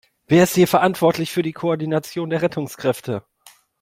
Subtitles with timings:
[0.25, 3.23] Wer ist hier verantwortlich für die Koordination der Rettungskräfte?